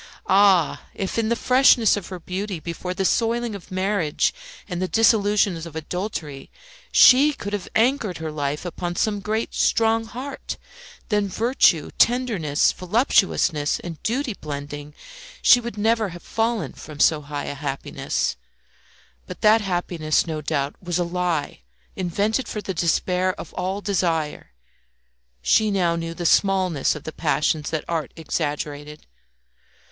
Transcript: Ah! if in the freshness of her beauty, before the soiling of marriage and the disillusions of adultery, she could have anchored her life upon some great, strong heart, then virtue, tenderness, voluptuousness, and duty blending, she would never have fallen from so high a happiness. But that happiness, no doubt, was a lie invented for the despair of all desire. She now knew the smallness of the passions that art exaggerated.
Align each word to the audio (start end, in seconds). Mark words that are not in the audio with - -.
Ah! 0.25 0.87
if 0.95 1.19
in 1.19 1.29
the 1.29 1.35
freshness 1.35 1.95
of 1.95 2.07
her 2.07 2.19
beauty, 2.19 2.59
before 2.59 2.95
the 2.95 3.05
soiling 3.05 3.53
of 3.53 3.69
marriage 3.69 4.33
and 4.67 4.81
the 4.81 4.87
disillusions 4.87 5.67
of 5.67 5.75
adultery, 5.75 6.49
she 6.91 7.33
could 7.33 7.53
have 7.53 7.69
anchored 7.75 8.17
her 8.17 8.31
life 8.31 8.65
upon 8.65 8.95
some 8.95 9.19
great, 9.19 9.53
strong 9.53 10.05
heart, 10.05 10.57
then 11.09 11.27
virtue, 11.27 11.91
tenderness, 11.99 12.71
voluptuousness, 12.71 13.79
and 13.81 14.01
duty 14.01 14.33
blending, 14.33 14.95
she 15.43 15.59
would 15.59 15.77
never 15.77 16.09
have 16.09 16.23
fallen 16.23 16.73
from 16.73 16.99
so 16.99 17.21
high 17.21 17.45
a 17.45 17.53
happiness. 17.53 18.35
But 19.27 19.41
that 19.41 19.61
happiness, 19.61 20.25
no 20.25 20.41
doubt, 20.41 20.77
was 20.81 20.97
a 20.97 21.03
lie 21.03 21.61
invented 21.95 22.47
for 22.47 22.59
the 22.59 22.73
despair 22.73 23.39
of 23.39 23.53
all 23.53 23.81
desire. 23.81 24.49
She 25.43 25.69
now 25.69 25.95
knew 25.95 26.15
the 26.15 26.25
smallness 26.25 26.95
of 26.95 27.03
the 27.03 27.13
passions 27.13 27.69
that 27.69 27.85
art 27.87 28.11
exaggerated. 28.15 29.05